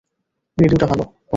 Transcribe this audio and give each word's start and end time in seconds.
রেডিওটা 0.57 0.85
তোলো, 0.87 1.03
বন্ধু। 1.03 1.21